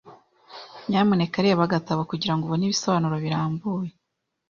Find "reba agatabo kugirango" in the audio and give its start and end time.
1.45-2.43